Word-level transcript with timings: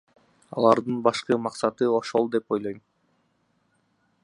Алардын 0.61 0.97
башкы 1.07 1.37
максаты 1.43 1.91
ошол 1.99 2.27
деп 2.37 2.57
ойлойм. 2.57 2.83